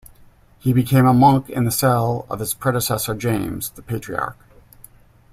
He 0.57 0.73
became 0.73 1.05
a 1.05 1.13
monk 1.13 1.47
in 1.47 1.63
the 1.65 1.69
cell 1.69 2.25
of 2.27 2.39
his 2.39 2.55
predecessor 2.55 3.13
James, 3.13 3.69
the 3.69 3.83
Patriarch. 3.83 4.35